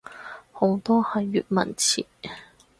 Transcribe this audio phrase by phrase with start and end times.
[0.51, 2.03] 好多係粵文詞